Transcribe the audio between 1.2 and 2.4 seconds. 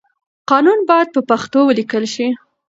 پښتو وليکل شي.